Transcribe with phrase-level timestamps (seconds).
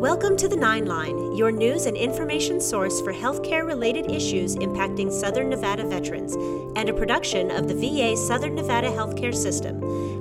[0.00, 5.12] Welcome to the Nine Line, your news and information source for healthcare related issues impacting
[5.12, 6.36] Southern Nevada veterans,
[6.74, 9.76] and a production of the VA Southern Nevada Healthcare System.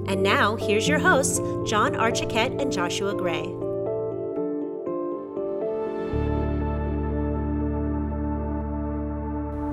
[0.10, 3.46] And now, here's your hosts, John Archiquette and Joshua Gray.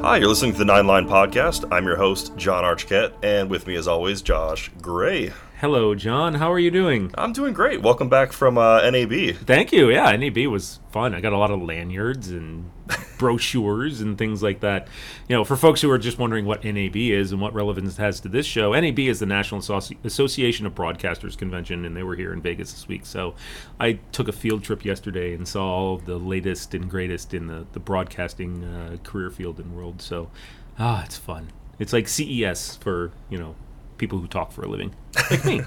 [0.05, 1.65] Hi, you're listening to the Nine Line Podcast.
[1.73, 5.33] I'm your host, John Archiquette, and with me, as always, Josh Gray.
[5.61, 6.35] Hello, John.
[6.35, 7.11] How are you doing?
[7.17, 7.81] I'm doing great.
[7.81, 9.37] Welcome back from uh, NAB.
[9.37, 9.89] Thank you.
[9.89, 11.15] Yeah, NAB was fun.
[11.15, 12.71] I got a lot of lanyards and
[13.19, 14.87] brochures and things like that.
[15.31, 18.03] You know, for folks who are just wondering what NAB is and what relevance it
[18.03, 19.63] has to this show, NAB is the National
[20.05, 23.07] Association of Broadcasters Convention, and they were here in Vegas this week.
[23.07, 23.35] So
[23.81, 27.67] I took a field trip yesterday and saw all the latest and greatest in the,
[27.73, 30.03] the broadcasting uh, career field and world.
[30.03, 30.31] So,
[30.79, 31.49] ah, it's fun.
[31.79, 33.55] It's like CES for, you know,
[33.99, 34.95] people who talk for a living,
[35.31, 35.63] like me.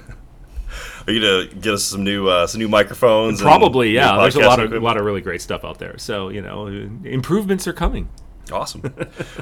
[1.06, 3.40] Are you gonna get us some new uh, some new microphones?
[3.40, 4.16] Probably, yeah.
[4.18, 5.98] There's a lot of a lot of really great stuff out there.
[5.98, 8.08] So you know, improvements are coming.
[8.52, 8.82] Awesome.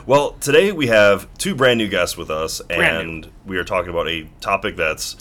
[0.07, 4.09] well, today we have two brand new guests with us, and we are talking about
[4.09, 5.17] a topic that's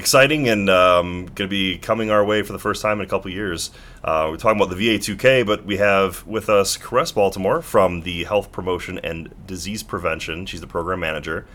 [0.00, 3.08] exciting and um, going to be coming our way for the first time in a
[3.08, 3.70] couple years.
[4.02, 8.24] Uh, we're talking about the VA2K, but we have with us Caress Baltimore from the
[8.24, 10.46] Health Promotion and Disease Prevention.
[10.46, 11.46] She's the program manager.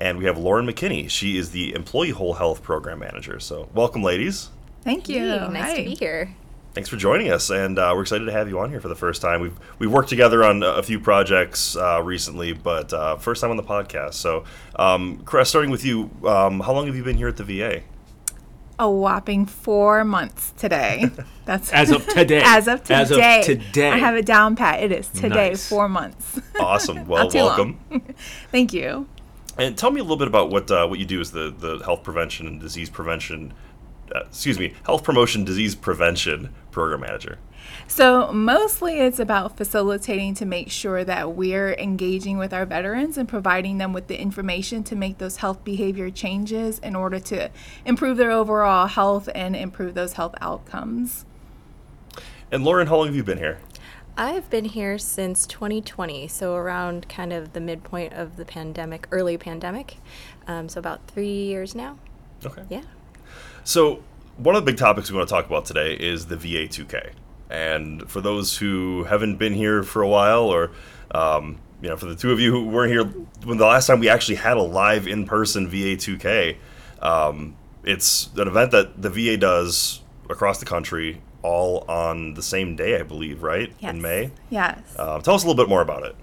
[0.00, 1.08] And we have Lauren McKinney.
[1.08, 3.38] She is the Employee Whole Health Program Manager.
[3.40, 4.50] So, welcome, ladies.
[4.82, 5.20] Thank you.
[5.20, 5.76] Hey, nice Hi.
[5.76, 6.34] to be here.
[6.74, 8.96] Thanks for joining us, and uh, we're excited to have you on here for the
[8.96, 9.40] first time.
[9.40, 13.56] We've we've worked together on a few projects uh, recently, but uh, first time on
[13.56, 14.14] the podcast.
[14.14, 14.42] So,
[14.74, 17.82] um, Caress, starting with you, um, how long have you been here at the VA?
[18.76, 21.08] A whopping four months today.
[21.44, 22.42] That's As of today.
[22.44, 22.94] as of today.
[22.94, 23.90] As of today.
[23.90, 24.82] I have it down pat.
[24.82, 25.50] It is today.
[25.50, 25.68] Nice.
[25.68, 26.40] Four months.
[26.58, 27.06] Awesome.
[27.06, 27.78] Well, welcome.
[28.50, 29.06] Thank you.
[29.56, 31.78] And tell me a little bit about what uh, what you do as the the
[31.84, 33.54] health prevention and disease prevention.
[34.14, 37.38] Uh, excuse me, health promotion disease prevention program manager.
[37.86, 43.28] So, mostly it's about facilitating to make sure that we're engaging with our veterans and
[43.28, 47.50] providing them with the information to make those health behavior changes in order to
[47.84, 51.24] improve their overall health and improve those health outcomes.
[52.50, 53.58] And Lauren, how long have you been here?
[54.16, 59.36] I've been here since 2020, so around kind of the midpoint of the pandemic, early
[59.36, 59.96] pandemic.
[60.46, 61.98] Um, so about three years now.
[62.46, 62.62] Okay.
[62.68, 62.82] Yeah.
[63.64, 64.04] So,
[64.36, 67.12] one of the big topics we want to talk about today is the VA2K.
[67.50, 70.70] And for those who haven't been here for a while, or
[71.12, 73.04] um, you know, for the two of you who weren't here
[73.44, 76.56] when the last time we actually had a live in-person VA2K,
[77.00, 82.74] um, it's an event that the VA does across the country, all on the same
[82.74, 83.70] day, I believe, right?
[83.78, 83.94] Yes.
[83.94, 84.30] In May.
[84.50, 84.78] Yes.
[84.98, 86.16] Uh, tell us a little bit more about it.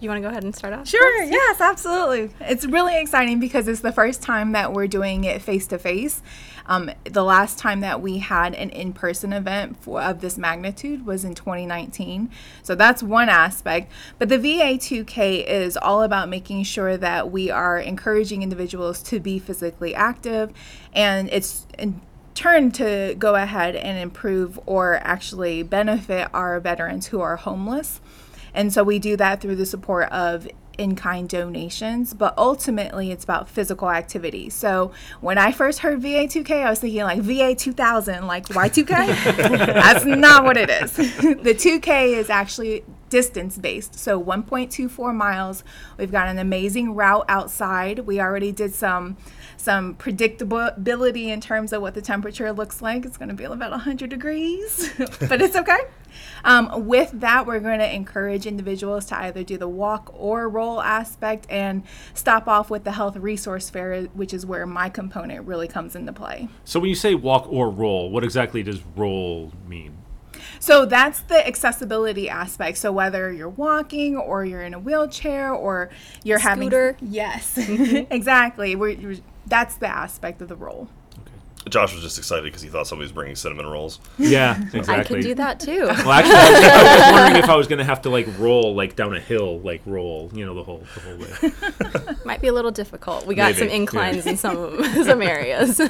[0.00, 0.86] You want to go ahead and start off?
[0.86, 2.30] Sure, yes, absolutely.
[2.40, 6.22] It's really exciting because it's the first time that we're doing it face to face.
[6.66, 11.06] Um, The last time that we had an in person event for, of this magnitude
[11.06, 12.30] was in 2019.
[12.62, 13.90] So that's one aspect.
[14.18, 19.38] But the VA2K is all about making sure that we are encouraging individuals to be
[19.38, 20.52] physically active
[20.92, 22.02] and it's in
[22.34, 28.00] turn to go ahead and improve or actually benefit our veterans who are homeless.
[28.52, 33.24] And so we do that through the support of in kind donations, but ultimately it's
[33.24, 34.50] about physical activity.
[34.50, 38.86] So when I first heard VA2K, I was thinking like VA 2000, like Y2K.
[39.66, 40.92] That's not what it is.
[40.96, 43.98] the 2K is actually distance based.
[43.98, 45.64] So 1.24 miles.
[45.98, 48.00] We've got an amazing route outside.
[48.00, 49.16] We already did some
[49.56, 53.06] some predictability in terms of what the temperature looks like.
[53.06, 55.80] It's going to be about 100 degrees, but it's okay.
[56.44, 60.80] Um, with that, we're going to encourage individuals to either do the walk or roll
[60.80, 61.82] aspect and
[62.12, 66.12] stop off with the health resource fair, which is where my component really comes into
[66.12, 66.48] play.
[66.64, 69.96] So when you say walk or roll, what exactly does roll mean?
[70.60, 72.78] So that's the accessibility aspect.
[72.78, 75.90] So whether you're walking or you're in a wheelchair or
[76.22, 76.92] you're having Scooter.
[76.92, 78.06] having yes, mm-hmm.
[78.12, 78.76] exactly.
[78.76, 80.88] We're, we're- that's the aspect of the role.
[81.68, 83.98] Josh was just excited because he thought somebody was bringing cinnamon rolls.
[84.18, 84.94] Yeah, exactly.
[84.94, 85.86] I can do that too.
[85.86, 88.26] Well, actually, I was, I was wondering if I was going to have to like
[88.38, 91.16] roll like down a hill, like roll, you know, the whole the whole
[92.12, 92.16] way.
[92.24, 93.26] Might be a little difficult.
[93.26, 93.74] We got Maybe, some yeah.
[93.76, 95.80] inclines in some some areas.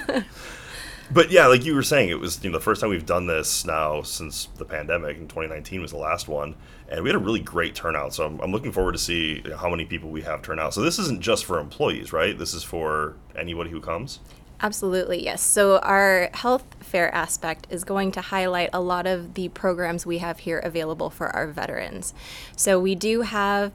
[1.11, 3.27] But yeah, like you were saying, it was you know the first time we've done
[3.27, 5.17] this now since the pandemic.
[5.17, 6.55] In 2019 was the last one,
[6.89, 8.15] and we had a really great turnout.
[8.15, 10.75] So I'm, I'm looking forward to see how many people we have turn out.
[10.75, 12.37] So this isn't just for employees, right?
[12.37, 14.21] This is for anybody who comes.
[14.61, 15.43] Absolutely, yes.
[15.43, 20.19] So, our health fair aspect is going to highlight a lot of the programs we
[20.19, 22.15] have here available for our veterans.
[22.57, 23.73] So, we do have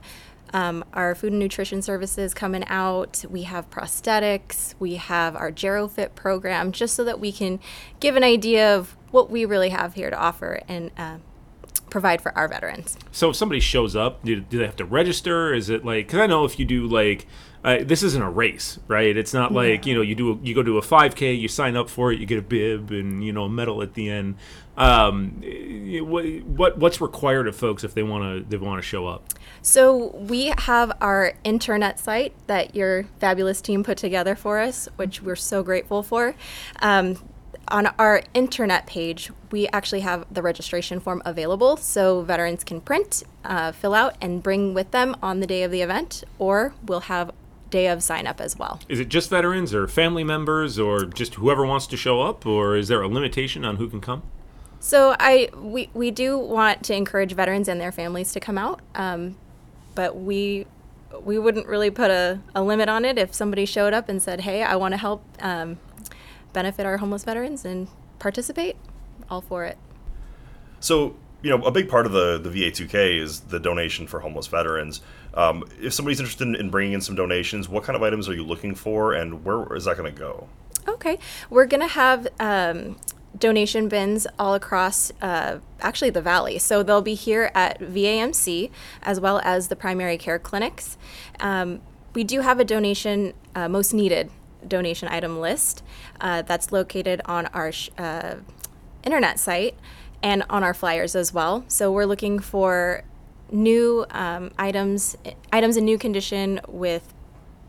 [0.52, 3.24] um, our food and nutrition services coming out.
[3.28, 4.74] We have prosthetics.
[4.78, 7.60] We have our GeroFit program, just so that we can
[8.00, 11.18] give an idea of what we really have here to offer and uh,
[11.88, 12.96] provide for our veterans.
[13.10, 15.52] So if somebody shows up, do, do they have to register?
[15.52, 16.06] Is it like?
[16.06, 17.26] Because I know if you do like.
[17.62, 19.14] Uh, this isn't a race, right?
[19.14, 21.76] It's not like you know you do a, you go to a 5K, you sign
[21.76, 24.36] up for it, you get a bib and you know a medal at the end.
[24.78, 28.86] Um, eh, what, what what's required of folks if they want to they want to
[28.86, 29.34] show up?
[29.60, 35.20] So we have our internet site that your fabulous team put together for us, which
[35.20, 36.34] we're so grateful for.
[36.80, 37.18] Um,
[37.68, 43.22] on our internet page, we actually have the registration form available so veterans can print,
[43.44, 47.00] uh, fill out, and bring with them on the day of the event, or we'll
[47.00, 47.30] have
[47.70, 48.80] day of sign up as well.
[48.88, 52.76] Is it just veterans or family members or just whoever wants to show up, or
[52.76, 54.22] is there a limitation on who can come?
[54.80, 58.80] So I we, we do want to encourage veterans and their families to come out,
[58.94, 59.36] um,
[59.94, 60.66] but we
[61.22, 64.42] we wouldn't really put a, a limit on it if somebody showed up and said,
[64.42, 65.78] "Hey, I want to help um,
[66.52, 67.88] benefit our homeless veterans and
[68.18, 68.76] participate."
[69.28, 69.76] All for it.
[70.80, 74.46] So, you know, a big part of the, the VA2K is the donation for homeless
[74.46, 75.00] veterans.
[75.34, 78.34] Um, if somebody's interested in, in bringing in some donations, what kind of items are
[78.34, 80.48] you looking for and where is that going to go?
[80.88, 81.18] Okay,
[81.50, 82.96] we're gonna have um,
[83.38, 86.58] donation bins all across uh, actually the valley.
[86.58, 88.70] So they'll be here at VAMC
[89.02, 90.96] as well as the primary care clinics.
[91.38, 91.80] Um,
[92.14, 94.30] we do have a donation uh, most needed
[94.66, 95.82] donation item list
[96.20, 98.36] uh, that's located on our uh,
[99.04, 99.76] internet site
[100.22, 101.64] and on our flyers as well.
[101.68, 103.04] So we're looking for
[103.50, 105.16] new um, items
[105.52, 107.12] items in new condition with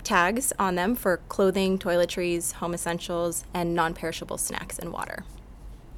[0.04, 5.24] tags on them for clothing, toiletries, home essentials, and non-perishable snacks and water.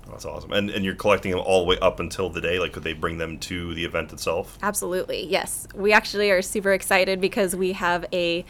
[0.09, 0.51] That's awesome.
[0.51, 2.59] And, and you're collecting them all the way up until the day?
[2.59, 4.57] Like, could they bring them to the event itself?
[4.61, 5.67] Absolutely, yes.
[5.73, 8.45] We actually are super excited because we have a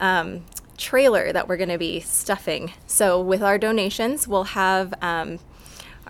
[0.00, 0.44] um,
[0.76, 2.72] trailer that we're going to be stuffing.
[2.86, 5.38] So, with our donations, we'll have um,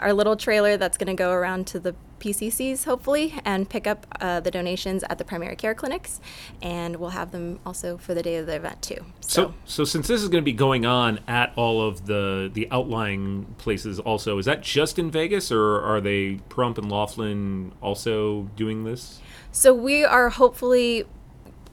[0.01, 4.07] our little trailer that's going to go around to the PCCs, hopefully, and pick up
[4.21, 6.21] uh, the donations at the primary care clinics.
[6.63, 9.05] And we'll have them also for the day of the event, too.
[9.21, 12.69] So, so since this is going to be going on at all of the the
[12.71, 18.51] outlying places, also, is that just in Vegas, or are they Pahrump and Laughlin also
[18.57, 19.21] doing this?
[19.53, 21.05] So we are hopefully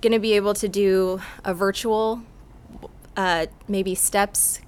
[0.02, 2.22] going to be able to do a virtual,
[3.16, 4.62] uh, maybe steps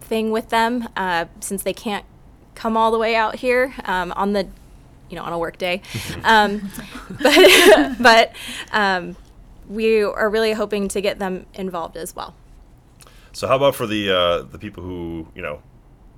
[0.00, 2.04] thing with them, uh, since they can't
[2.56, 4.48] come all the way out here um, on the,
[5.08, 5.82] you know, on a work day.
[6.24, 6.68] um,
[7.22, 8.32] but but
[8.72, 9.16] um,
[9.68, 12.34] we are really hoping to get them involved as well.
[13.32, 15.62] So, how about for the uh, the people who you know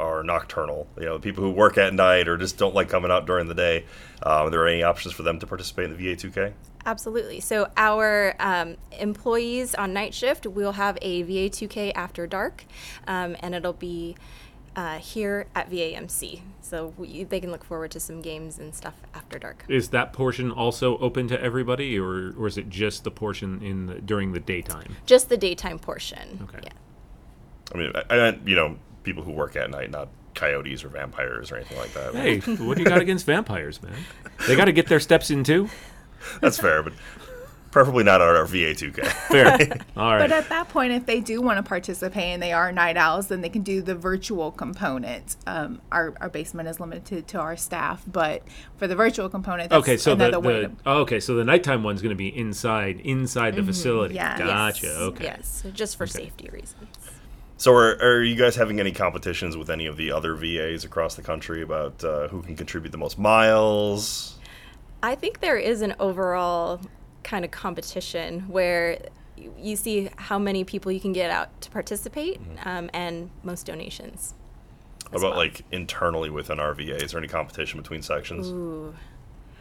[0.01, 0.87] are nocturnal?
[0.97, 3.49] You know, the people who work at night or just don't like coming out during
[3.49, 3.85] the day.
[4.23, 6.53] Um, are there any options for them to participate in the VA2K?
[6.87, 7.41] Absolutely.
[7.41, 12.65] So our um, employees on night shift will have a VA2K after dark,
[13.07, 14.17] um, and it'll be
[14.79, 16.41] uh, here at VAMC.
[16.61, 19.65] So we, they can look forward to some games and stuff after dark.
[19.67, 23.87] Is that portion also open to everybody, or, or is it just the portion in
[23.87, 24.95] the, during the daytime?
[25.05, 26.39] Just the daytime portion.
[26.45, 26.61] Okay.
[26.63, 26.73] Yeah.
[27.75, 31.51] I mean, I, I, you know, people who work at night, not coyotes or vampires
[31.51, 32.15] or anything like that.
[32.15, 33.97] Hey, what do you got against vampires, man?
[34.47, 35.69] They got to get their steps in too.
[36.41, 36.93] That's fair, but
[37.71, 39.07] preferably not at our VA2K.
[39.29, 39.53] Fair.
[39.97, 40.19] All right.
[40.19, 43.29] But at that point, if they do want to participate and they are night owls,
[43.29, 45.37] then they can do the virtual component.
[45.47, 48.43] Um, our, our basement is limited to our staff, but
[48.77, 50.77] for the virtual component, that's okay, so the, way the to.
[50.87, 54.15] oh, okay, so the nighttime one's going to be inside inside the facility.
[54.15, 54.39] yes.
[54.39, 54.87] Gotcha.
[54.87, 54.97] Yes.
[54.97, 55.25] Okay.
[55.25, 56.89] Yes, so just for safety reasons.
[57.57, 61.15] so, are, are you guys having any competitions with any of the other VAs across
[61.15, 64.37] the country about uh, who can contribute the most miles?
[65.03, 66.81] I think there is an overall
[67.29, 68.99] kind of competition where
[69.37, 73.67] you- you see how many people you can get out to participate um, and most
[73.67, 74.35] donations.
[75.11, 75.39] What about well.
[75.39, 76.97] like internally within our VA?
[76.97, 78.49] Is there any competition between sections?
[78.49, 78.95] Ooh.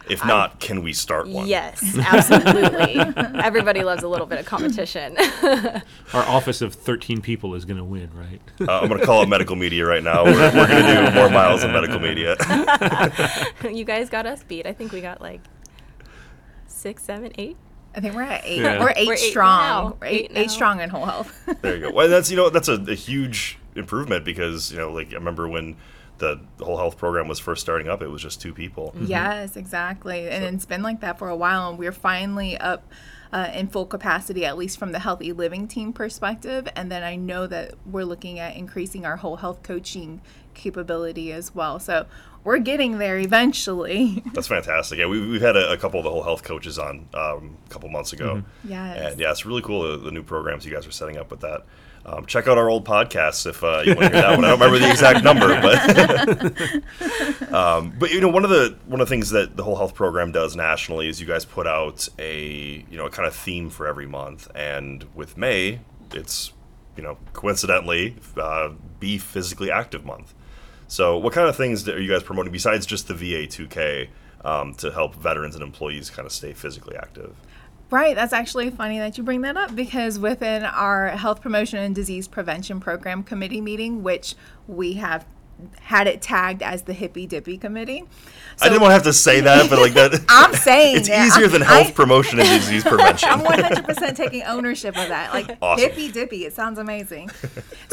[0.10, 1.48] If not, can we start one?
[1.48, 1.84] Yes,
[2.14, 2.96] absolutely.
[3.44, 5.18] Everybody loves a little bit of competition.
[6.14, 8.40] Our office of 13 people is going to win, right?
[8.62, 10.24] Uh, I'm going to call it medical media right now.
[10.24, 12.38] We're, we're going to do more miles than medical media.
[13.70, 14.66] you guys got us beat.
[14.66, 15.42] I think we got like
[16.78, 17.58] six, seven, eight.
[17.96, 18.62] I think we're at eight.
[18.62, 18.80] Yeah.
[18.80, 19.60] We're 8 We're eight strong.
[19.62, 19.98] now.
[20.00, 20.54] We're eight, Eight eight now.
[20.54, 21.34] strong in whole health.
[21.62, 21.92] there you go.
[21.92, 25.48] Well, that's you know that's a, a huge improvement because you know like I remember
[25.48, 25.76] when
[26.20, 28.94] the, the whole health program was first starting up, it was just two people.
[29.00, 30.28] Yes, exactly.
[30.30, 32.92] And it's been like that for a while, and we're finally up
[33.32, 36.68] uh, in full capacity, at least from the healthy living team perspective.
[36.76, 40.22] And then I know that we're looking at increasing our whole health coaching
[40.56, 41.80] capability as well.
[41.80, 42.08] So
[42.48, 44.24] we're getting there eventually.
[44.34, 45.00] That's fantastic.
[45.00, 47.70] Yeah, we, we've had a, a couple of the whole health coaches on um, a
[47.70, 48.42] couple months ago.
[48.64, 49.12] Yes.
[49.12, 51.42] And yeah, it's really cool the, the new programs you guys are setting up with
[51.42, 51.66] that.
[52.06, 54.46] Um, check out our old podcasts if uh, you want to hear that one.
[54.46, 59.02] I don't remember the exact number, but um, but you know one of the one
[59.02, 62.08] of the things that the whole health program does nationally is you guys put out
[62.18, 65.82] a you know a kind of theme for every month, and with May,
[66.14, 66.54] it's
[66.96, 68.70] you know coincidentally uh,
[69.02, 70.34] be physically active month.
[70.88, 74.10] So what kind of things are you guys promoting besides just the VA 2K
[74.44, 77.36] um, to help veterans and employees kind of stay physically active?
[77.90, 81.96] Right, that's actually funny that you bring that up because within our Health Promotion and
[81.96, 84.36] Disease Prevention Program Committee meeting, which
[84.68, 85.26] we have
[85.82, 88.04] had it tagged as the Hippy Dippy Committee.
[88.58, 90.24] So, I didn't want to have to say that, but like that.
[90.30, 93.30] I'm saying it's easier I'm, than health I, promotion and disease prevention.
[93.30, 95.34] I'm 100% taking ownership of that.
[95.34, 95.90] Like awesome.
[95.90, 97.30] Hippy Dippy, it sounds amazing.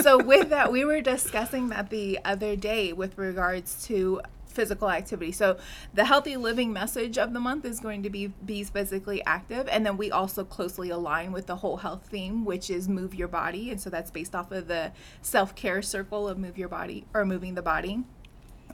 [0.00, 4.21] so with that, we were discussing that the other day with regards to
[4.54, 5.32] physical activity.
[5.32, 5.58] So
[5.92, 9.84] the healthy living message of the month is going to be be physically active, and
[9.84, 13.70] then we also closely align with the whole health theme, which is move your body,
[13.70, 14.92] and so that's based off of the
[15.23, 18.04] self care circle of move your body or moving the body.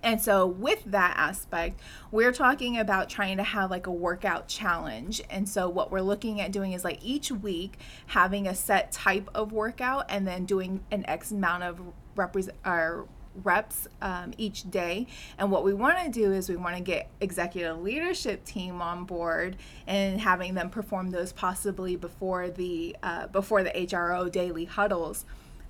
[0.02, 5.20] And so, with that aspect, we're talking about trying to have like a workout challenge.
[5.28, 9.28] And so, what we're looking at doing is like each week having a set type
[9.34, 11.80] of workout and then doing an X amount of
[12.16, 13.08] represent or
[13.44, 15.06] reps um, each day.
[15.38, 19.04] And what we want to do is we want to get executive leadership team on
[19.04, 19.56] board
[19.86, 25.24] and having them perform those possibly before the uh, before the HRO daily huddles.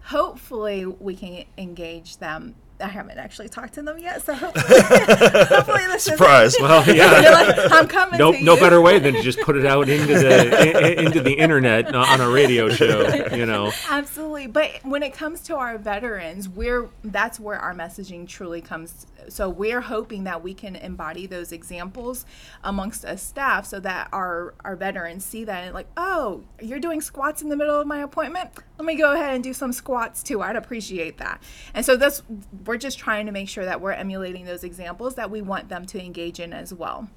[0.05, 5.87] Hopefully, we can engage them I haven't actually talked to them yet, so hopefully, hopefully
[5.87, 6.55] this surprise.
[6.55, 8.19] Is, well, yeah, like, I'm coming.
[8.19, 11.33] No, no better way than to just put it out into the in, into the
[11.33, 13.09] internet uh, on a radio show.
[13.35, 14.47] You know, absolutely.
[14.47, 19.07] But when it comes to our veterans, we're that's where our messaging truly comes.
[19.29, 22.25] So we're hoping that we can embody those examples
[22.65, 27.01] amongst us staff, so that our our veterans see that and like, oh, you're doing
[27.01, 28.51] squats in the middle of my appointment.
[28.79, 30.41] Let me go ahead and do some squats too.
[30.41, 31.43] I'd appreciate that.
[31.75, 32.23] And so that's
[32.71, 35.85] we're just trying to make sure that we're emulating those examples that we want them
[35.85, 37.09] to engage in as well.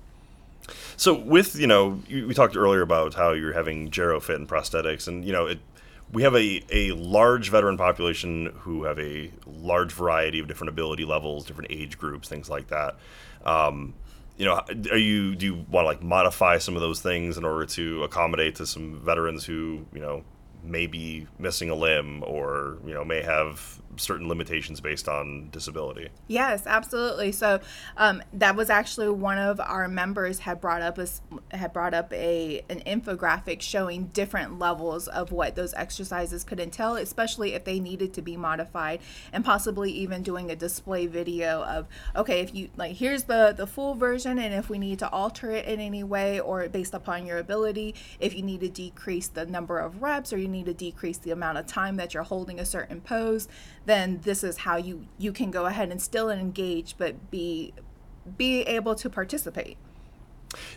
[0.97, 5.23] So with you know we talked earlier about how you're having GeroFit and prosthetics, and
[5.23, 5.59] you know it.
[6.11, 11.05] We have a, a large veteran population who have a large variety of different ability
[11.05, 12.97] levels, different age groups, things like that.
[13.45, 13.93] Um,
[14.37, 14.59] you know,
[14.91, 18.03] are you do you want to like modify some of those things in order to
[18.03, 20.23] accommodate to some veterans who you know
[20.63, 26.09] may be missing a limb or you know may have certain limitations based on disability.
[26.27, 27.31] Yes, absolutely.
[27.31, 27.59] So
[27.97, 31.07] um, that was actually one of our members had brought up a
[31.55, 36.95] had brought up a an infographic showing different levels of what those exercises could entail,
[36.95, 38.99] especially if they needed to be modified,
[39.31, 43.67] and possibly even doing a display video of okay, if you like here's the the
[43.67, 47.25] full version, and if we need to alter it in any way or based upon
[47.25, 50.73] your ability, if you need to decrease the number of reps or you need to
[50.73, 53.47] decrease the amount of time that you're holding a certain pose
[53.85, 57.73] then this is how you you can go ahead and still engage but be
[58.37, 59.77] be able to participate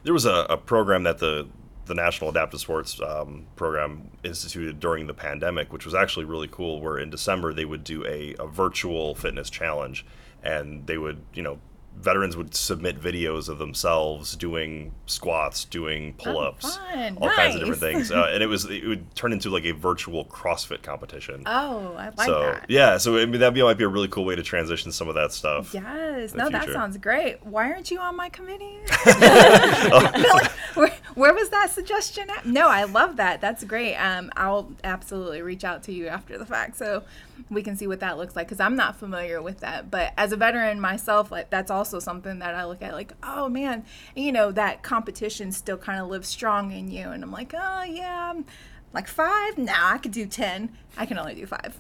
[0.05, 1.47] there was a, a program that the
[1.87, 6.81] the National Adaptive Sports um, Program instituted during the pandemic, which was actually really cool.
[6.81, 10.05] Where in December they would do a, a virtual fitness challenge,
[10.43, 11.59] and they would, you know,
[12.01, 17.37] veterans would submit videos of themselves doing squats, doing pull-ups, oh, all nice.
[17.37, 20.25] kinds of different things, uh, and it was it would turn into like a virtual
[20.27, 21.43] CrossFit competition.
[21.47, 22.67] Oh, I like so, that.
[22.69, 25.15] Yeah, so I mean that might be a really cool way to transition some of
[25.15, 25.75] that stuff.
[26.17, 26.67] Yes, no, future.
[26.67, 27.45] that sounds great.
[27.45, 28.79] Why aren't you on my committee?
[29.07, 30.49] oh.
[30.75, 32.47] where, where, was that suggestion at?
[32.47, 33.41] No, I love that.
[33.41, 33.95] That's great.
[33.97, 36.77] Um, I'll absolutely reach out to you after the fact.
[36.77, 37.05] So
[37.51, 39.91] we can see what that looks like because I'm not familiar with that.
[39.91, 43.49] But as a veteran myself, like that's also something that I look at like, oh
[43.49, 47.09] man, you know, that competition still kind of lives strong in you.
[47.09, 48.45] And I'm like, oh yeah, I'm
[48.97, 49.57] like five?
[49.57, 50.77] Now I could do 10.
[50.97, 51.79] I can only do five.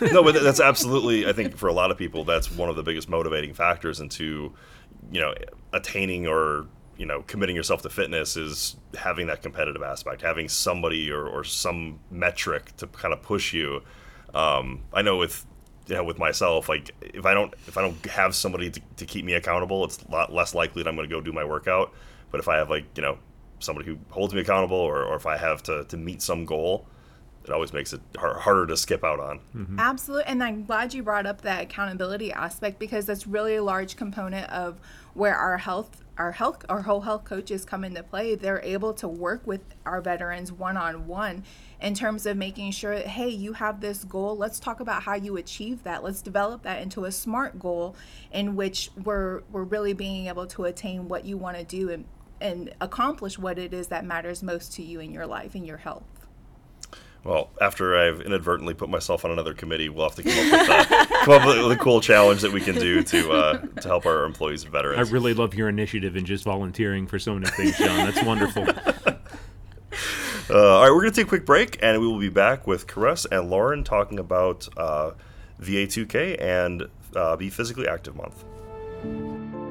[0.12, 2.82] no, but that's absolutely, I think for a lot of people, that's one of the
[2.82, 4.52] biggest motivating factors into,
[5.12, 5.34] you know,
[5.72, 11.12] attaining or you know committing yourself to fitness is having that competitive aspect having somebody
[11.12, 13.80] or, or some metric to kind of push you
[14.34, 15.46] um, I know with
[15.86, 19.06] you know with myself, like if I don't if I don't have somebody to, to
[19.06, 21.44] keep me accountable, it's a lot less likely that I'm going to go do my
[21.44, 21.92] workout.
[22.30, 23.18] But if I have like you know
[23.60, 26.86] somebody who holds me accountable, or, or if I have to, to meet some goal,
[27.44, 29.40] it always makes it harder to skip out on.
[29.56, 29.78] Mm-hmm.
[29.78, 33.96] Absolutely, and I'm glad you brought up that accountability aspect because that's really a large
[33.96, 34.78] component of
[35.14, 39.06] where our health our health our whole health coaches come into play they're able to
[39.06, 41.44] work with our veterans one on one
[41.80, 44.36] in terms of making sure hey, you have this goal.
[44.36, 46.02] Let's talk about how you achieve that.
[46.02, 47.94] Let's develop that into a SMART goal
[48.32, 52.04] in which we're, we're really being able to attain what you want to do and,
[52.40, 55.78] and accomplish what it is that matters most to you in your life and your
[55.78, 56.04] health.
[57.24, 60.92] Well, after I've inadvertently put myself on another committee, we'll have to come up with,
[60.92, 64.06] uh, come up with a cool challenge that we can do to uh, to help
[64.06, 65.08] our employees and veterans.
[65.08, 68.10] I really love your initiative and just volunteering for so many things, John.
[68.10, 68.66] That's wonderful.
[70.50, 72.66] Uh, all right, we're going to take a quick break, and we will be back
[72.66, 75.10] with Caress and Lauren talking about uh,
[75.60, 78.44] VA2K and uh, Be Physically Active Month.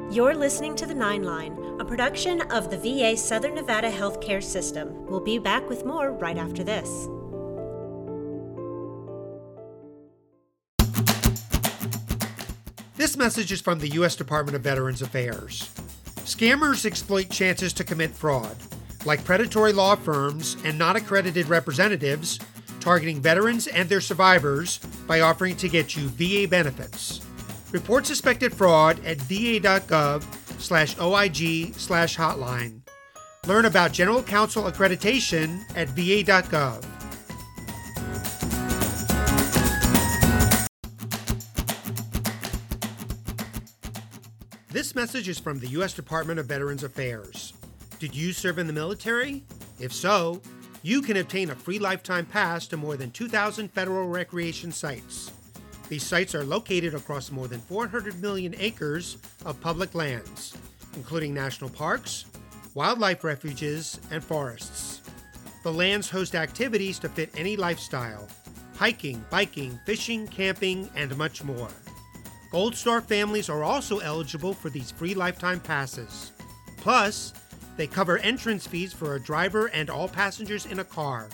[0.09, 5.05] You're listening to The Nine Line, a production of the VA Southern Nevada Healthcare System.
[5.05, 6.87] We'll be back with more right after this.
[12.95, 14.15] This message is from the U.S.
[14.15, 15.73] Department of Veterans Affairs.
[16.23, 18.55] Scammers exploit chances to commit fraud,
[19.05, 22.39] like predatory law firms and non accredited representatives
[22.79, 27.26] targeting veterans and their survivors by offering to get you VA benefits.
[27.71, 30.23] Report suspected fraud at va.gov
[30.59, 32.81] slash OIG slash hotline.
[33.45, 36.85] Learn about General Counsel accreditation at va.gov.
[44.69, 45.93] This message is from the U.S.
[45.93, 47.53] Department of Veterans Affairs.
[47.99, 49.43] Did you serve in the military?
[49.79, 50.41] If so,
[50.83, 55.31] you can obtain a free lifetime pass to more than 2,000 federal recreation sites.
[55.89, 60.57] These sites are located across more than 400 million acres of public lands,
[60.95, 62.25] including national parks,
[62.73, 65.01] wildlife refuges, and forests.
[65.63, 68.27] The lands host activities to fit any lifestyle
[68.75, 71.69] hiking, biking, fishing, camping, and much more.
[72.51, 76.31] Gold Star families are also eligible for these free lifetime passes.
[76.77, 77.33] Plus,
[77.75, 81.27] they cover entrance fees for a driver and all passengers in a car,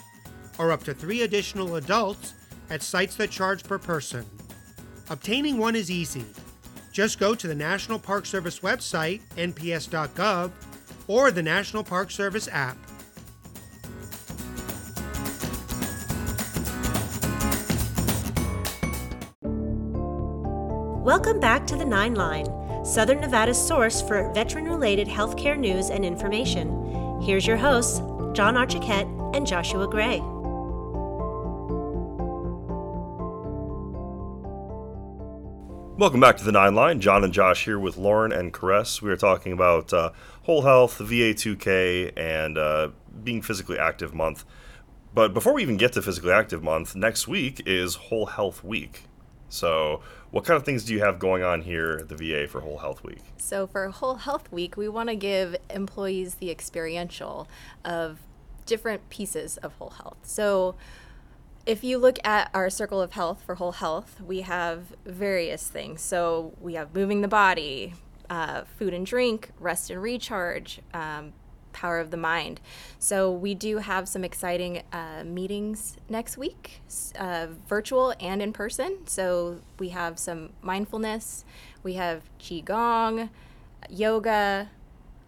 [0.57, 2.33] or up to three additional adults
[2.69, 4.25] at sites that charge per person.
[5.09, 6.25] Obtaining one is easy.
[6.91, 10.51] Just go to the National Park Service website, nps.gov,
[11.07, 12.77] or the National Park Service app.
[21.03, 22.45] Welcome back to The Nine Line,
[22.85, 27.19] Southern Nevada's source for veteran related healthcare news and information.
[27.21, 27.99] Here's your hosts,
[28.33, 30.21] John Archiquette and Joshua Gray.
[35.95, 36.99] Welcome back to the Nine Line.
[36.99, 38.99] John and Josh here with Lauren and Caress.
[39.03, 40.09] We are talking about uh,
[40.41, 42.89] whole health, VA2K, and uh,
[43.23, 44.43] being physically active month.
[45.13, 49.03] But before we even get to physically active month, next week is Whole Health Week.
[49.49, 50.01] So,
[50.31, 52.79] what kind of things do you have going on here at the VA for Whole
[52.79, 53.21] Health Week?
[53.37, 57.47] So, for Whole Health Week, we want to give employees the experiential
[57.85, 58.17] of
[58.65, 60.17] different pieces of whole health.
[60.23, 60.73] So,
[61.65, 66.01] if you look at our circle of health for whole health, we have various things.
[66.01, 67.93] So, we have moving the body,
[68.29, 71.33] uh, food and drink, rest and recharge, um,
[71.71, 72.59] power of the mind.
[72.99, 76.81] So, we do have some exciting uh, meetings next week,
[77.17, 78.97] uh, virtual and in person.
[79.05, 81.45] So, we have some mindfulness,
[81.81, 83.29] we have Qigong,
[83.89, 84.69] yoga,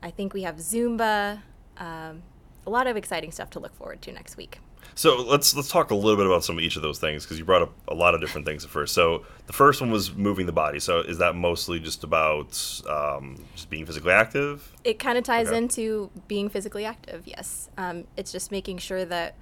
[0.04, 1.42] I think we have Zumba.
[1.78, 2.24] Um,
[2.68, 4.60] a lot of exciting stuff to look forward to next week.
[4.98, 7.38] So let's let's talk a little bit about some of each of those things because
[7.38, 8.94] you brought up a lot of different things at first.
[8.94, 10.80] So the first one was moving the body.
[10.80, 14.72] So is that mostly just about um, just being physically active?
[14.86, 15.58] It kind of ties Okay.
[15.58, 17.70] into being physically active, yes.
[17.78, 19.36] Um, it's just making sure that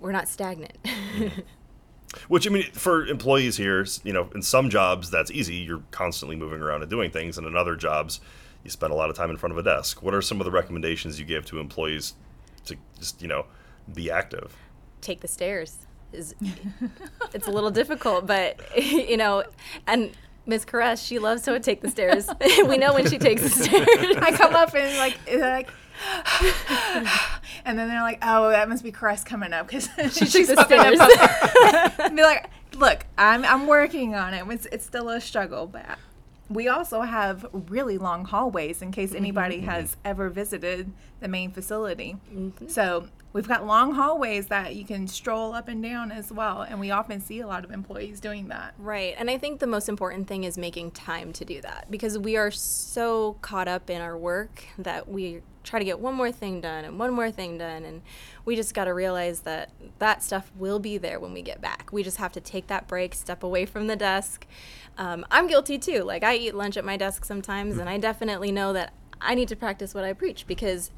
[0.00, 0.76] we're not stagnant.
[2.28, 5.54] Which I mean, for employees here, you know, in some jobs that's easy.
[5.54, 8.20] You're constantly moving around and doing things, and in other jobs,
[8.64, 10.02] you spend a lot of time in front of a desk.
[10.02, 12.14] What are some of the recommendations you give to employees
[12.64, 13.46] to just you know
[13.92, 14.56] be active?
[15.00, 15.78] Take the stairs.
[16.12, 16.34] Is
[17.32, 19.44] it's a little difficult, but you know,
[19.86, 20.10] and
[20.46, 22.28] Miss Caress, she loves to take the stairs.
[22.66, 24.16] we know when she takes the stairs.
[24.20, 25.68] I come up and like like,
[27.64, 30.68] and then they're like, oh, that must be Caress coming up because she she's took
[30.68, 31.92] the popping stairs.
[32.00, 34.44] and be like, look, I'm I'm working on it.
[34.48, 35.98] It's it's still a struggle, but
[36.48, 39.18] we also have really long hallways in case mm-hmm.
[39.18, 39.70] anybody mm-hmm.
[39.70, 42.16] has ever visited the main facility.
[42.34, 42.66] Mm-hmm.
[42.66, 46.80] So we've got long hallways that you can stroll up and down as well, and
[46.80, 48.74] we often see a lot of employees doing that.
[48.78, 49.14] Right.
[49.18, 52.36] And I think the most important thing is making time to do that because we
[52.36, 56.60] are so caught up in our work that we try to get one more thing
[56.60, 57.84] done and one more thing done.
[57.84, 58.02] And
[58.44, 61.90] we just got to realize that that stuff will be there when we get back.
[61.92, 64.46] We just have to take that break, step away from the desk.
[64.96, 66.02] Um, I'm guilty too.
[66.02, 69.48] Like, I eat lunch at my desk sometimes, and I definitely know that I need
[69.48, 70.90] to practice what I preach because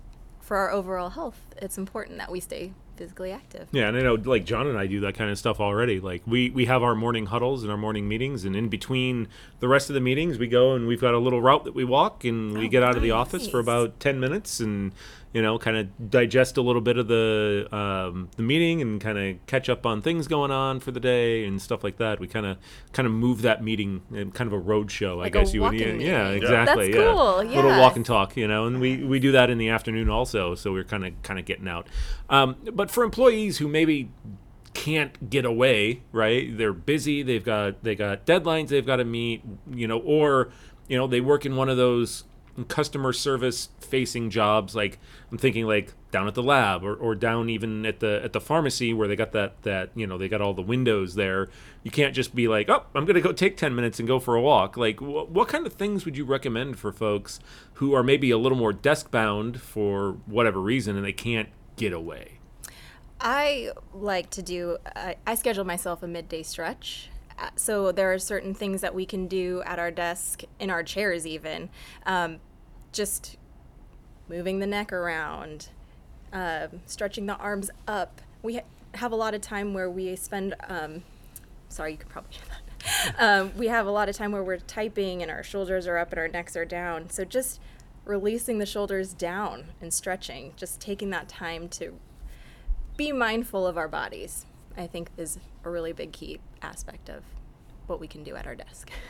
[0.42, 3.68] for our overall health, it's important that we stay physically active.
[3.72, 5.98] Yeah, and I know like John and I do that kind of stuff already.
[5.98, 9.28] Like we we have our morning huddles and our morning meetings, and in between
[9.60, 11.84] the rest of the meetings, we go and we've got a little route that we
[11.84, 14.92] walk, and we Oh, get out of the office for about ten minutes, and
[15.32, 19.18] you know, kind of digest a little bit of the um, the meeting and kind
[19.18, 22.20] of catch up on things going on for the day and stuff like that.
[22.20, 22.58] We kind of
[22.92, 25.62] kind of move that meeting in kind of a road show, Like I guess you
[25.62, 25.72] would.
[25.72, 26.92] walking Yeah, exactly.
[26.92, 27.12] That's yeah.
[27.12, 27.80] cool, Little yeah.
[27.80, 30.54] walk and talk, you know, and we we do that in the afternoon also.
[30.54, 31.86] So we're kind of kind of getting out.
[32.28, 34.10] Um, but for employees who maybe
[34.74, 36.56] can't get away, right?
[36.56, 37.22] They're busy.
[37.22, 40.50] They've got they got deadlines they've got to meet, you know, or
[40.88, 42.24] you know they work in one of those
[42.68, 44.74] customer service facing jobs.
[44.74, 44.98] Like
[45.30, 48.40] I'm thinking like down at the lab or, or down even at the at the
[48.40, 51.48] pharmacy where they got that that you know they got all the windows there.
[51.82, 54.34] You can't just be like, oh, I'm gonna go take ten minutes and go for
[54.36, 54.76] a walk.
[54.76, 57.40] Like, wh- what kind of things would you recommend for folks
[57.74, 61.92] who are maybe a little more desk bound for whatever reason and they can't get
[61.92, 62.38] away?
[63.20, 67.08] I like to do, I I schedule myself a midday stretch.
[67.42, 70.82] Uh, So there are certain things that we can do at our desk, in our
[70.82, 71.70] chairs, even.
[72.06, 72.38] Um,
[72.92, 73.36] just
[74.28, 75.68] moving the neck around,
[76.32, 78.20] um, stretching the arms up.
[78.42, 81.02] We ha- have a lot of time where we spend, um,
[81.68, 82.58] sorry, you could probably hear that.
[83.16, 86.10] Um, we have a lot of time where we're typing and our shoulders are up
[86.10, 87.10] and our necks are down.
[87.10, 87.60] So just
[88.04, 91.94] releasing the shoulders down and stretching, just taking that time to
[92.96, 94.46] be mindful of our bodies,
[94.76, 97.22] I think is a really big key aspect of
[97.86, 98.90] what we can do at our desk.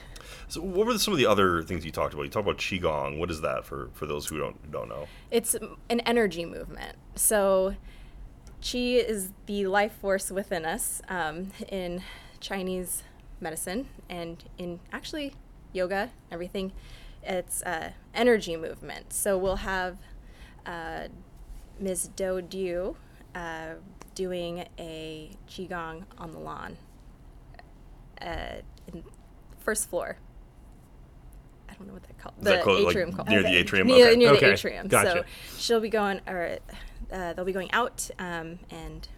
[0.49, 2.23] So, what were some of the other things you talked about?
[2.23, 3.19] You talked about qigong.
[3.19, 5.07] What is that for for those who don't don't know?
[5.31, 5.55] It's
[5.91, 6.97] an energy movement.
[7.17, 7.75] So,
[8.63, 12.03] qi is the life force within us um, in
[12.41, 13.03] Chinese
[13.41, 15.35] medicine and in actually
[15.73, 16.73] yoga, everything.
[17.25, 19.13] It's uh, energy movement.
[19.13, 19.99] So, we'll have
[20.65, 21.09] uh,
[21.79, 22.11] Ms.
[22.15, 22.95] Do Diu
[23.35, 23.75] uh,
[24.15, 26.77] doing a qigong on the lawn,
[28.21, 28.57] uh,
[28.93, 29.03] in
[29.59, 30.17] first floor.
[31.69, 33.13] I don't know what they call Is that the called, like, atrium.
[33.13, 33.29] called.
[33.29, 33.87] near the atrium?
[33.87, 34.17] Near, Okay.
[34.17, 34.89] near Okay, the atrium.
[34.89, 35.25] gotcha.
[35.51, 36.59] So she'll be going, or
[37.11, 39.09] uh, they'll be going out um, and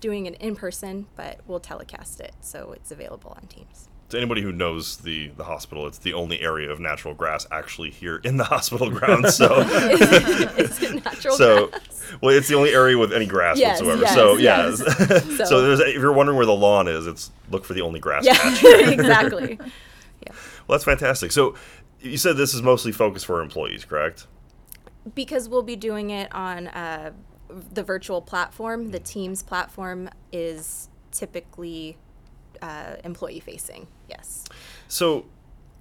[0.00, 3.88] doing it in person, but we'll telecast it, so it's available on Teams.
[4.12, 7.88] To anybody who knows the the hospital, it's the only area of natural grass actually
[7.88, 9.34] here in the hospital grounds.
[9.34, 12.12] So, it's a natural so grass.
[12.20, 14.02] well, it's the only area with any grass Yes, whatsoever.
[14.02, 14.82] yes, so, yes.
[14.86, 15.18] yeah.
[15.38, 18.00] so, So- there's, if you're wondering where the lawn is, it's look for the only
[18.00, 18.62] grass Yeah, patch.
[18.92, 19.58] exactly.
[20.26, 20.32] Yeah.
[20.68, 21.32] Well, that's fantastic.
[21.32, 21.54] So,
[22.00, 24.26] you said this is mostly focused for employees, correct?
[25.14, 27.12] because we'll be doing it on uh,
[27.48, 28.90] the virtual platform.
[28.90, 31.96] The Teams platform is typically
[32.60, 33.86] uh, employee facing.
[34.08, 34.44] Yes.
[34.88, 35.26] So,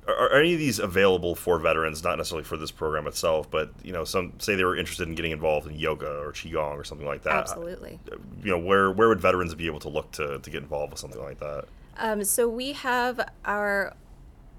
[0.07, 2.03] are, are any of these available for veterans?
[2.03, 5.15] Not necessarily for this program itself, but you know, some say they were interested in
[5.15, 7.33] getting involved in yoga or qigong or something like that.
[7.33, 7.99] Absolutely.
[8.43, 10.99] You know, where where would veterans be able to look to to get involved with
[10.99, 11.65] something like that?
[11.97, 13.93] Um, so we have our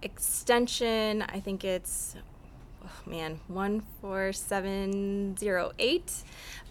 [0.02, 1.22] extension.
[1.22, 2.16] I think it's
[2.84, 6.12] oh man one four seven zero eight.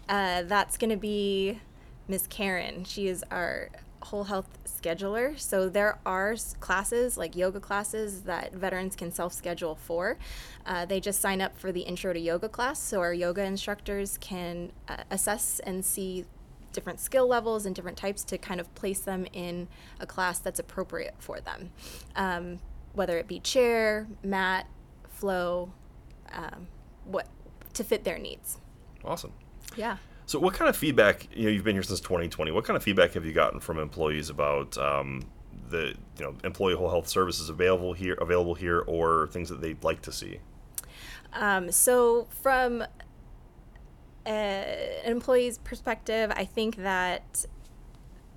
[0.08, 1.60] Uh, that's going to be
[2.08, 2.84] Miss Karen.
[2.84, 3.70] She is our
[4.04, 5.40] whole health scheduler.
[5.40, 10.18] So there are classes like yoga classes that veterans can self-schedule for.
[10.66, 14.18] Uh, they just sign up for the intro to yoga class, so our yoga instructors
[14.18, 16.26] can uh, assess and see
[16.74, 19.68] different skill levels and different types to kind of place them in
[20.00, 21.72] a class that's appropriate for them,
[22.16, 22.60] um,
[22.94, 24.68] whether it be chair, mat,
[25.10, 25.72] flow,
[26.32, 26.68] um,
[27.06, 27.28] what
[27.74, 28.58] to fit their needs.
[29.04, 29.34] Awesome.
[29.76, 29.98] Yeah.
[30.26, 31.28] So, what kind of feedback?
[31.36, 32.52] You know, you've been here since 2020.
[32.52, 35.24] What kind of feedback have you gotten from employees about um,
[35.70, 39.84] the you know employee whole health services available here, available here, or things that they'd
[39.84, 40.40] like to see?
[41.34, 42.84] Um, so, from
[44.26, 47.46] uh, an employee's perspective, I think that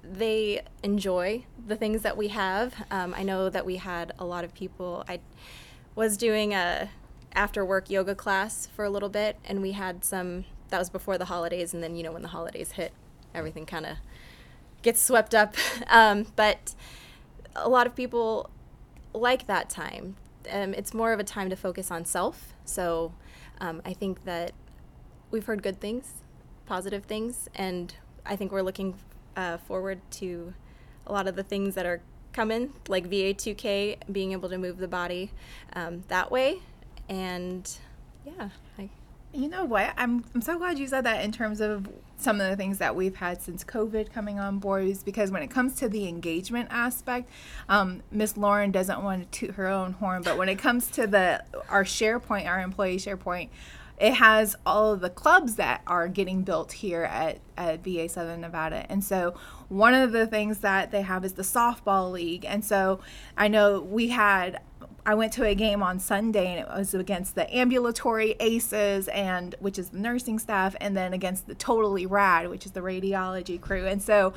[0.03, 2.75] they enjoy the things that we have.
[2.91, 5.05] Um, I know that we had a lot of people.
[5.09, 5.21] I
[5.95, 6.91] was doing a
[7.33, 10.45] after work yoga class for a little bit, and we had some.
[10.71, 12.93] That was before the holidays, and then you know when the holidays hit,
[13.35, 13.97] everything kind of
[14.83, 15.57] gets swept up.
[15.89, 16.75] Um, but
[17.55, 18.51] a lot of people
[19.13, 20.17] like that time.
[20.51, 22.53] Um, it's more of a time to focus on self.
[22.65, 23.13] So
[23.61, 24.53] um, I think that
[25.31, 26.23] we've heard good things,
[26.67, 27.95] positive things, and
[28.27, 28.95] I think we're looking
[29.37, 30.55] uh, forward to
[31.07, 32.01] a lot of the things that are
[32.33, 35.31] coming, like VA2K, being able to move the body
[35.75, 36.59] um, that way.
[37.09, 37.71] And
[38.25, 38.49] yeah,
[38.79, 38.91] I,
[39.35, 39.93] You know what?
[39.97, 42.95] I'm I'm so glad you said that in terms of some of the things that
[42.95, 46.69] we've had since COVID coming on board is because when it comes to the engagement
[46.71, 47.29] aspect,
[47.69, 51.09] um, Miss Lauren doesn't want to toot her own horn, but when it comes to
[51.09, 53.49] the our SharePoint, our employee SharePoint,
[53.99, 58.41] it has all of the clubs that are getting built here at, at VA Southern
[58.41, 58.87] Nevada.
[58.89, 59.35] And so
[59.69, 62.45] one of the things that they have is the softball league.
[62.45, 63.01] And so
[63.37, 64.61] I know we had
[65.07, 69.55] I went to a game on Sunday and it was against the ambulatory aces and
[69.61, 73.61] which is the nursing staff and then against the totally rad which is the radiology
[73.61, 74.33] crew and so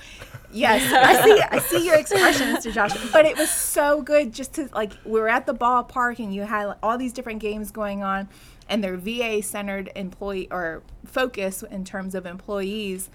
[0.51, 2.73] yes I see I see your expression Mr.
[2.73, 6.35] Josh but it was so good just to like we were at the ballpark and
[6.35, 8.27] you had all these different games going on
[8.67, 13.09] and their VA centered employee or focus in terms of employees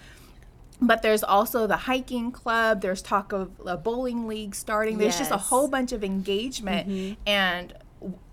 [0.86, 5.30] but there's also the hiking club there's talk of a bowling league starting there's just
[5.30, 7.14] a whole bunch of engagement mm-hmm.
[7.26, 7.74] and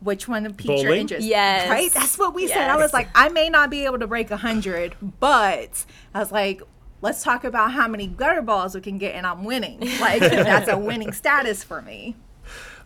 [0.02, 1.02] which one piques your Bowling?
[1.02, 1.28] interest?
[1.28, 1.70] Yes.
[1.70, 2.70] right that's what we said.
[2.70, 6.32] I was like i may not be able to break a 100 but i was
[6.32, 6.62] like
[7.02, 9.80] let's talk about how many gutter balls we can get and i'm winning.
[10.00, 12.16] Like that's a winning status for me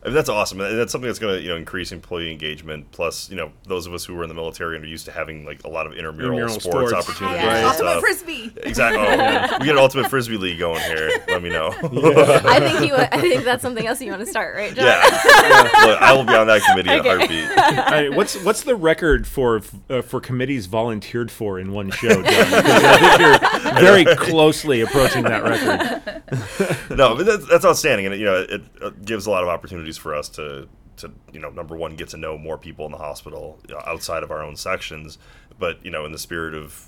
[0.03, 0.59] I mean, that's awesome.
[0.59, 2.91] And that's something that's going to you know increase employee engagement.
[2.91, 5.13] Plus, you know, those of us who were in the military and are used to
[5.13, 7.09] having like a lot of intramural, Intramural sports, sports.
[7.09, 7.41] opportunities.
[7.41, 7.55] Yes.
[7.79, 8.01] and ultimate stuff.
[8.01, 8.99] frisbee Exactly.
[8.99, 9.57] Oh, yeah.
[9.59, 11.09] We get an ultimate frisbee league going here.
[11.29, 11.67] Let me know.
[11.81, 12.95] I think you.
[12.95, 14.85] I think that's something else you want to start, right, John?
[14.85, 15.69] yeah.
[15.85, 17.57] Look, I will be on that committee in a heartbeat.
[17.77, 22.09] All right, what's what's the record for uh, for committees volunteered for in one show,
[22.09, 22.25] John?
[22.25, 26.97] I think you're very closely approaching that record.
[26.97, 29.92] No, but that's, that's outstanding, and you know, it, it gives a lot of opportunities
[29.97, 32.97] for us to, to, you know, number one, get to know more people in the
[32.97, 35.17] hospital you know, outside of our own sections.
[35.60, 36.88] But you know, in the spirit of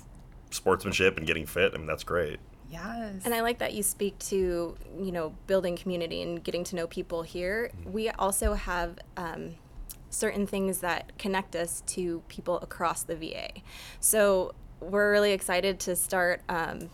[0.50, 2.38] sportsmanship and getting fit, I mean, that's great.
[2.70, 6.76] yes And I like that you speak to, you know, building community and getting to
[6.76, 7.70] know people here.
[7.84, 9.54] We also have um,
[10.10, 13.50] certain things that connect us to people across the VA.
[14.00, 16.42] So we're really excited to start.
[16.48, 16.90] Um,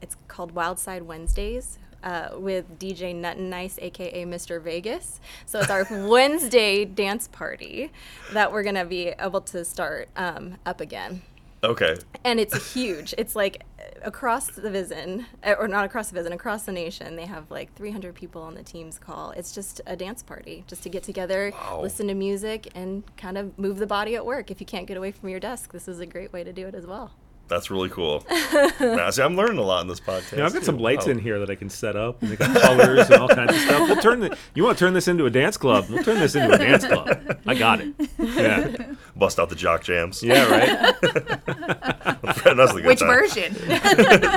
[0.00, 1.78] it's called Wildside Wednesdays.
[2.02, 4.62] Uh, with DJ Nut and Nice, aka Mr.
[4.62, 5.20] Vegas.
[5.44, 7.90] So it's our Wednesday dance party
[8.32, 11.22] that we're gonna be able to start um, up again
[11.64, 11.96] Okay.
[12.22, 13.12] and it's huge.
[13.18, 13.64] It's like
[14.02, 17.16] across the VISN, uh, or not across the VISN, across the nation.
[17.16, 19.30] They have like 300 people on the team's call.
[19.32, 21.80] It's just a dance party, just to get together, Wow.
[21.82, 24.50] listen to music, and kind of move the body at work.
[24.50, 26.68] If you can't get away from your desk, this is a great way to do
[26.68, 27.12] it as well.
[27.48, 28.24] That's really cool.
[28.80, 30.36] now, see, I'm learning a lot in this podcast.
[30.36, 31.12] Yeah, I've got some lights Wow.
[31.12, 33.60] in here that I can set up, and they got colors and all kinds of
[33.60, 33.88] stuff.
[33.88, 34.36] We'll turn the.
[34.54, 35.86] You want to turn this into a dance club?
[35.88, 37.38] We'll turn this into a dance club.
[37.46, 37.94] I got it.
[38.18, 38.94] Yeah.
[39.14, 40.22] Bust out the jock jams.
[40.24, 40.44] Yeah.
[40.50, 40.94] Right.
[41.00, 43.08] That's the good which time.
[43.08, 43.52] version